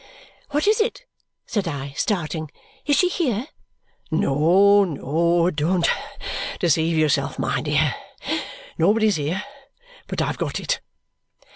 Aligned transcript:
"What 0.49 0.67
is 0.67 0.81
it?" 0.81 1.05
said 1.45 1.67
I, 1.67 1.91
starting. 1.95 2.49
"Is 2.87 2.95
she 2.95 3.07
here?" 3.07 3.45
"No, 4.09 4.83
no. 4.83 5.51
Don't 5.51 5.87
deceive 6.59 6.97
yourself, 6.97 7.37
my 7.37 7.61
dear. 7.61 7.93
Nobody's 8.79 9.17
here. 9.17 9.43
But 10.07 10.19
I've 10.19 10.39
got 10.39 10.59
it!" 10.59 10.79